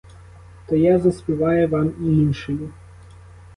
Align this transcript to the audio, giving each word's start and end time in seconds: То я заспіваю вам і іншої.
То 0.67 0.75
я 0.75 0.97
заспіваю 0.99 1.69
вам 1.69 1.93
і 2.01 2.05
іншої. 2.05 2.69